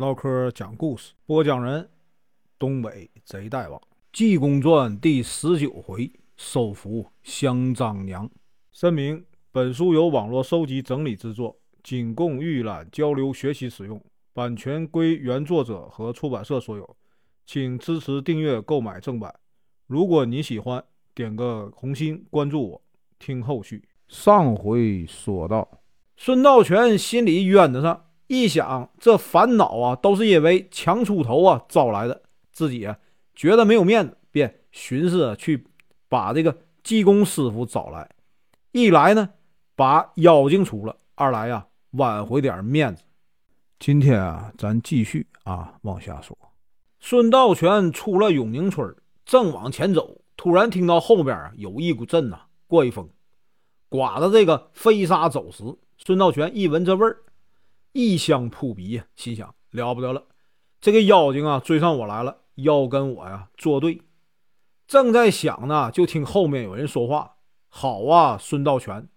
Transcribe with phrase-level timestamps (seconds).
[0.00, 1.86] 唠嗑讲故事，播讲人：
[2.58, 3.78] 东北贼大王，
[4.10, 8.26] 《济公传》第十九回，收服香樟娘。
[8.72, 14.02] 声明：本书由网络收集整理制作，仅供预览、交流、学习使用，
[14.32, 16.96] 版权归原作者和出版社所有，
[17.44, 19.34] 请支持订阅、购买正版。
[19.86, 20.82] 如果你喜欢，
[21.14, 22.82] 点个红心，关注我，
[23.18, 23.84] 听后续。
[24.08, 25.82] 上回说到，
[26.16, 28.06] 孙道全心里冤得上。
[28.30, 32.22] 一想，这烦恼啊，都是因为强出头啊招来的。
[32.52, 32.96] 自己啊
[33.34, 35.66] 觉得没有面子，便寻思去
[36.08, 38.08] 把这个济公师傅找来。
[38.70, 39.30] 一来呢，
[39.74, 43.02] 把妖精除了；二来呀，挽回点面子。
[43.80, 46.38] 今天啊，咱继续啊往下说。
[47.00, 53.08] 孙道全出了永宁村，正往前走，突然听到后边啊有一股阵呐怪风，
[53.88, 55.64] 刮的这个飞沙走石。
[55.98, 57.24] 孙道全一闻这味儿。
[57.92, 60.24] 异香扑鼻呀，心想了不得了，
[60.80, 64.02] 这个妖精啊追上我来了，要跟我呀作对。
[64.86, 67.36] 正在想呢，就听后面有人说话
[67.68, 69.08] ：“好啊，孙道全，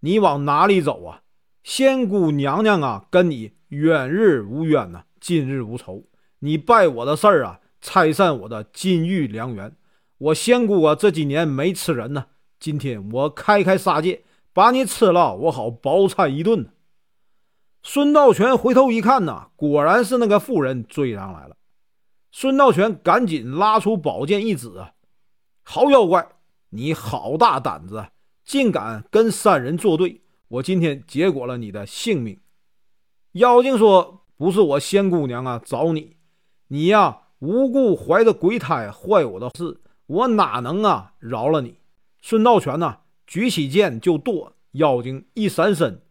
[0.00, 1.22] 你往哪里走啊？
[1.62, 6.04] 仙姑娘娘啊，跟你远日无冤呐，近日无仇。
[6.40, 9.74] 你拜我的事儿啊，拆散我的金玉良缘。
[10.18, 12.26] 我仙姑啊，这几年没吃人呢，
[12.58, 16.68] 今天我开开杀戒，把你吃了，我好饱餐一顿。”
[17.82, 21.56] 孙道全回头一看呐，果然是那个妇人追上来了。
[22.30, 24.92] 孙道全赶紧拉出宝剑一指啊
[25.64, 26.26] ：“好妖怪，
[26.70, 28.06] 你好大胆子，
[28.44, 30.22] 竟敢跟三人作对！
[30.48, 32.38] 我今天结果了你的性命。”
[33.32, 36.16] 妖精说：“不是我仙姑娘啊，找你，
[36.68, 41.78] 你呀无故怀着鬼胎坏我的事，我哪能啊饶了你？”
[42.22, 46.01] 孙道全呐，举起剑就剁，妖精一闪身。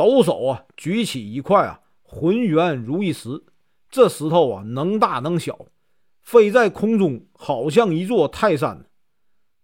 [0.00, 3.44] 抖手啊，举起一块啊，浑圆如一石。
[3.90, 5.66] 这石头啊，能大能小，
[6.22, 8.86] 飞在空中，好像一座泰山，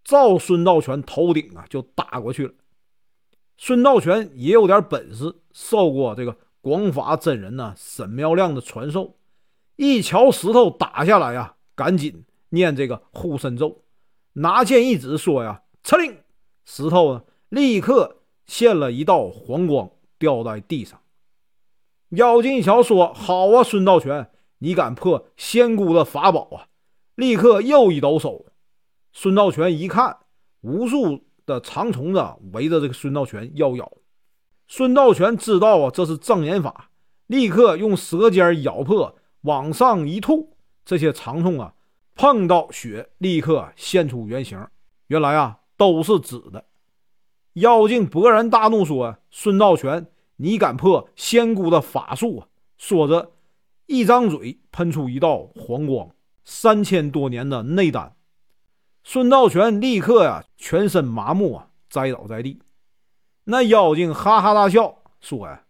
[0.04, 2.52] 照孙道全头顶啊就打过去了。
[3.56, 9.16] 孙道全也有点本事，受过这个广法真人呐沈妙亮的传授。
[9.76, 13.84] 一瞧石头打下来呀，赶紧念这个护身咒，
[14.34, 16.14] 拿剑一指，说呀：“撤令！”
[16.66, 19.90] 石头呢，立刻现了一道黄光。
[20.18, 21.00] 掉在地上，
[22.10, 26.68] 妖精一瞧，说：“好啊，孙道全，你敢破仙姑的法宝啊！”
[27.16, 28.46] 立刻又一抖手，
[29.12, 30.18] 孙道全一看，
[30.60, 32.22] 无数的长虫子
[32.52, 33.90] 围着这个孙道全要咬。
[34.68, 36.90] 孙道全知道啊，这是障眼法，
[37.26, 41.74] 立刻用舌尖咬破，往上一吐，这些长虫啊，
[42.14, 44.66] 碰到血，立刻现出原形。
[45.06, 46.64] 原来啊，都是纸的。
[47.56, 50.06] 妖精勃然大怒，说：“孙道全，
[50.36, 53.32] 你敢破仙姑的法术啊！”说着，
[53.86, 56.10] 一张嘴喷出一道黄光，
[56.44, 58.14] 三千多年的内丹。
[59.04, 62.60] 孙道全立刻呀，全身麻木啊，栽倒在地。
[63.44, 65.64] 那妖精哈哈大笑，说：“呀，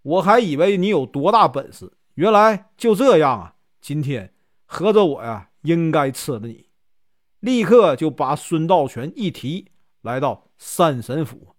[0.00, 3.54] 我还以为你有多大本事，原来就这样啊！
[3.82, 4.32] 今天
[4.64, 6.70] 合着我呀，应该吃了你。”
[7.40, 9.66] 立刻就把孙道全一提，
[10.00, 10.45] 来到。
[10.58, 11.54] 山神府，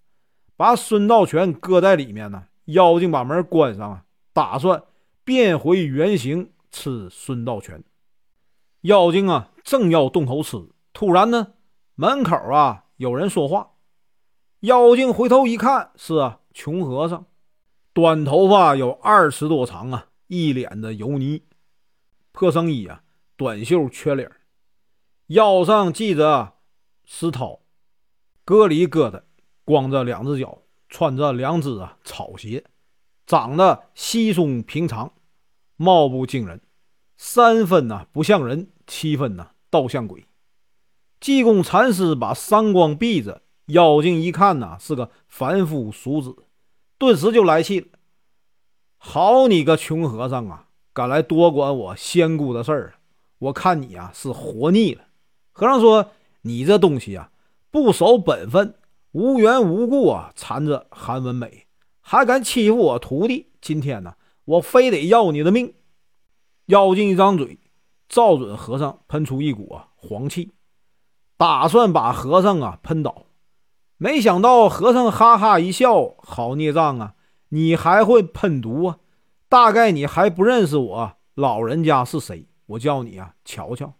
[0.55, 2.45] 把孙道全搁在里面呢。
[2.65, 4.03] 妖精把门关上啊，
[4.33, 4.83] 打算
[5.23, 7.83] 变回原形吃孙道全。
[8.81, 11.53] 妖精啊，正要动口吃，突然呢，
[11.95, 13.71] 门口啊有人说话。
[14.61, 17.25] 妖精回头一看，是啊，穷和尚，
[17.93, 21.43] 短头发有二尺多长啊，一脸的油泥，
[22.31, 23.03] 破僧衣啊，
[23.37, 24.29] 短袖缺领，
[25.27, 26.55] 腰上系着
[27.05, 27.61] 石涛。
[28.47, 29.25] 咯里咯的，
[29.65, 32.63] 光着两只脚，穿着两只啊草鞋，
[33.25, 35.11] 长得稀松平常，
[35.75, 36.61] 貌不惊人，
[37.17, 40.25] 三分呢不像人，七分呢倒像鬼。
[41.19, 46.33] 济公禅师把三光闭着，妖精一看呐是个凡夫俗子，
[46.97, 47.87] 顿时就来气了。
[48.95, 52.93] 好你个穷和尚啊，敢来多管我仙姑的事儿，
[53.39, 55.03] 我看你啊是活腻了。
[55.51, 56.11] 和尚说
[56.43, 57.29] ：“你这东西啊。”
[57.69, 58.75] 不守本分，
[59.11, 61.67] 无缘无故啊缠着韩文美，
[61.99, 63.51] 还敢欺负我徒弟！
[63.59, 64.15] 今天呢，
[64.45, 65.73] 我非得要你的命！
[66.67, 67.59] 妖精一张嘴，
[68.07, 70.53] 照准和尚喷出一股啊黄气，
[71.35, 73.25] 打算把和尚啊喷倒。
[73.97, 77.15] 没想到和尚哈哈一笑：“好孽障啊，
[77.49, 78.97] 你还会喷毒啊？
[79.49, 82.47] 大概你还不认识我老人家是谁？
[82.67, 83.95] 我叫你啊瞧瞧。”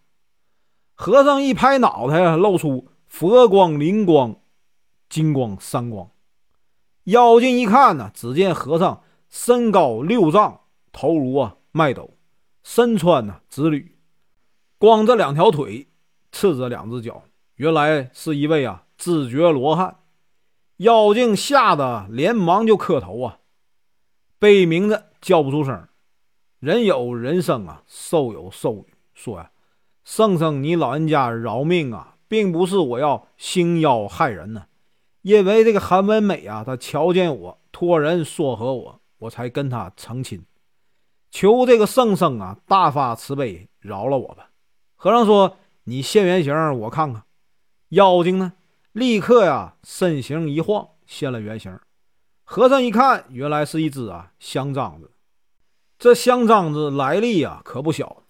[0.94, 2.88] 和尚一拍脑袋，露出。
[3.08, 4.36] 佛光、灵光、
[5.08, 6.10] 金光三光，
[7.04, 10.60] 妖精一看呢，只见和尚身高六丈，
[10.92, 12.16] 头如啊麦斗，
[12.62, 13.98] 身穿呢紫履，
[14.78, 15.88] 光着两条腿，
[16.30, 17.24] 赤着两只脚，
[17.56, 19.96] 原来是一位啊知觉罗汉。
[20.76, 23.38] 妖精吓得连忙就磕头啊，
[24.38, 25.88] 悲鸣着叫不出声。
[26.60, 29.50] 人有人生啊，兽有兽语，说呀
[30.04, 34.66] ：“圣圣，你老人家饶命啊，并不是我要兴妖害人呢，
[35.22, 40.44] 因为这个韩文美啊，他瞧见我，托人说和我，我才跟他成亲。
[41.30, 44.50] 求这个圣僧啊，大发慈悲，饶了我吧。”
[44.96, 47.22] 和尚说：“你现原形，我看看。”
[47.90, 48.52] 妖精呢？
[48.92, 51.78] 立刻呀，身形一晃，现了原形。
[52.44, 55.12] 和尚一看，原来是一只啊香樟子。
[55.98, 58.24] 这香樟子来历啊可不小，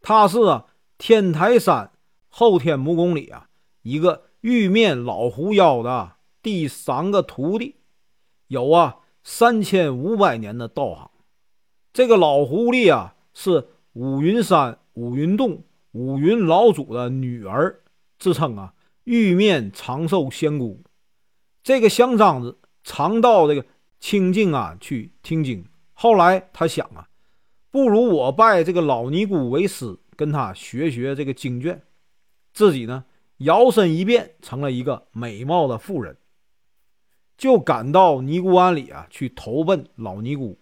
[0.00, 0.66] 它是啊
[0.98, 1.89] 天台山
[2.30, 3.48] 后天木宫里啊
[3.82, 6.12] 一个玉面老狐妖的
[6.42, 7.76] 第三个徒弟，
[8.46, 11.10] 有啊三千五百年的道行。
[11.92, 17.80] 这个老狐狸啊是五云山五云洞五云老祖的女儿，
[18.18, 18.74] 自称啊。
[19.04, 20.84] 玉面长寿仙姑，
[21.64, 23.66] 这个香樟子常到这个
[23.98, 25.64] 清净啊去听经。
[25.94, 27.08] 后来他想啊，
[27.70, 31.82] 不如我拜这个老尼姑为师，跟他学学这个经卷，
[32.52, 33.04] 自己呢
[33.38, 36.16] 摇身一变成了一个美貌的妇人，
[37.38, 40.58] 就赶到尼姑庵里啊去投奔老尼姑，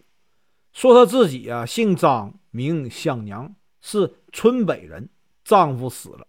[0.73, 5.08] 说他自己啊姓张，名香娘，是村北人，
[5.43, 6.26] 丈夫死了。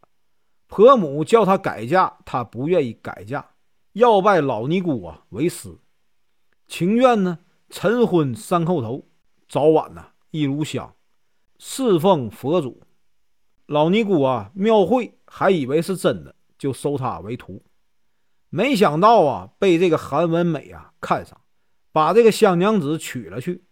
[0.67, 3.43] 婆母叫她改嫁，她不愿意改嫁，
[3.93, 5.77] 要拜老尼姑啊为师，
[6.67, 7.39] 情愿呢
[7.69, 9.07] 晨昏三叩头，
[9.47, 10.95] 早晚呢一炉香，
[11.57, 12.81] 侍奉佛祖。
[13.65, 17.63] 老尼姑啊庙会还以为是真的，就收他为徒。
[18.49, 21.39] 没想到啊被这个韩文美啊看上，
[21.91, 23.63] 把这个香娘子娶了去。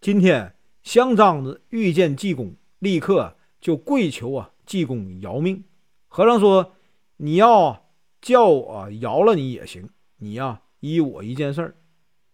[0.00, 5.64] 今天香樟子遇见济公，立刻就跪求啊济公饶命。
[6.08, 6.72] 和尚说
[7.16, 9.88] ：“你要叫我饶了你也行，
[10.18, 11.76] 你呀依我一件事儿。”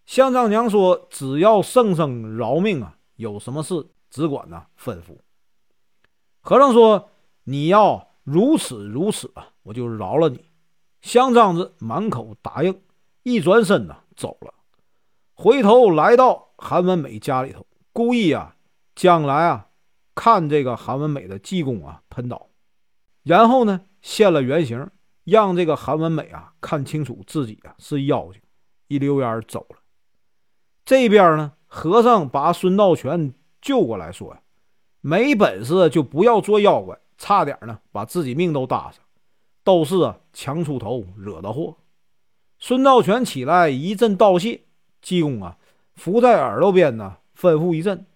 [0.06, 5.18] 香丈娘说：“只要圣僧饶命啊，有什么事只管呢吩咐。”
[6.40, 7.10] 和尚说
[7.44, 10.44] ：“你要如此如此啊，我就饶了你。”
[11.00, 12.82] 香樟子满口答应，
[13.22, 14.52] 一转身呢走了，
[15.34, 18.56] 回头来到韩文美家里头，故意啊
[18.96, 19.68] 将来啊
[20.16, 22.48] 看这个韩文美的济公啊喷倒。
[23.22, 24.90] 然后呢，现了原形，
[25.22, 28.42] 让这个韩文美啊看清楚自己啊是妖精，
[28.88, 29.76] 一溜烟走了。
[30.84, 34.40] 这边呢，和尚把孙道全救过来，说呀
[35.00, 39.00] ：“没本事就不要做妖怪，差点呢把自己命都搭上，
[39.64, 41.76] 都是啊强出头惹的祸。”
[42.58, 44.62] 孙道全起来一阵道谢，
[45.02, 45.58] 济公啊
[45.94, 48.06] 伏在耳朵边呢吩咐一阵，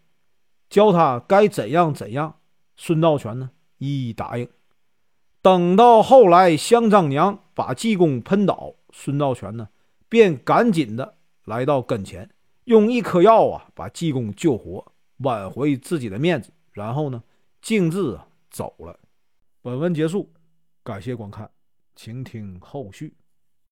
[0.69, 2.37] 教他该怎样怎样。
[2.77, 4.49] 孙道全呢一一答应。
[5.43, 9.69] 等到后来，香樟娘把济公喷倒，孙道全呢，
[10.09, 11.15] 便赶紧的
[11.45, 12.31] 来到跟前，
[12.65, 17.23] 用一颗药啊，把济公救活，挽回自己的面子，然后呢，
[17.61, 18.99] 径自啊走了。
[19.63, 20.33] 本文结束，
[20.83, 21.51] 感谢观看，
[21.95, 23.17] 请听后续。